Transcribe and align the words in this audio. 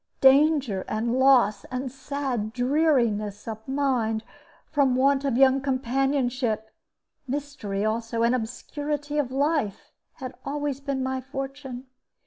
Danger 0.21 0.83
and 0.87 1.13
loss 1.13 1.63
and 1.65 1.91
sad 1.91 2.53
dreariness 2.53 3.47
of 3.47 3.67
mind, 3.67 4.23
from 4.65 4.95
want 4.95 5.23
of 5.23 5.37
young 5.37 5.61
companionship; 5.61 6.71
mystery 7.27 7.85
also, 7.85 8.23
and 8.23 8.33
obscurity 8.33 9.19
of 9.19 9.31
life, 9.31 9.91
had 10.13 10.33
always 10.43 10.79
been 10.79 11.03
my 11.03 11.21
fortune. 11.21 11.85